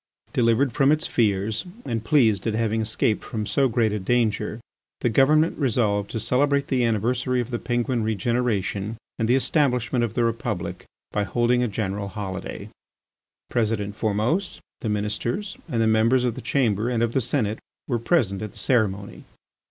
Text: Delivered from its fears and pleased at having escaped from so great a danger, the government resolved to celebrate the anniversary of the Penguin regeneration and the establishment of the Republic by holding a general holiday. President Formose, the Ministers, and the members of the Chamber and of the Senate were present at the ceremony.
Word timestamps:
Delivered 0.33 0.71
from 0.73 0.91
its 0.91 1.05
fears 1.05 1.63
and 1.85 2.03
pleased 2.03 2.47
at 2.47 2.55
having 2.55 2.81
escaped 2.81 3.23
from 3.23 3.45
so 3.45 3.67
great 3.69 3.91
a 3.91 3.99
danger, 3.99 4.59
the 5.01 5.09
government 5.11 5.59
resolved 5.59 6.09
to 6.09 6.19
celebrate 6.19 6.69
the 6.69 6.83
anniversary 6.83 7.39
of 7.39 7.51
the 7.51 7.59
Penguin 7.59 8.01
regeneration 8.01 8.97
and 9.19 9.29
the 9.29 9.35
establishment 9.35 10.03
of 10.03 10.15
the 10.15 10.23
Republic 10.23 10.85
by 11.11 11.21
holding 11.21 11.61
a 11.61 11.67
general 11.67 12.07
holiday. 12.07 12.67
President 13.51 13.95
Formose, 13.95 14.59
the 14.79 14.89
Ministers, 14.89 15.55
and 15.69 15.83
the 15.83 15.85
members 15.85 16.23
of 16.23 16.33
the 16.33 16.41
Chamber 16.41 16.89
and 16.89 17.03
of 17.03 17.13
the 17.13 17.21
Senate 17.21 17.59
were 17.87 17.99
present 17.99 18.41
at 18.41 18.53
the 18.53 18.57
ceremony. 18.57 19.23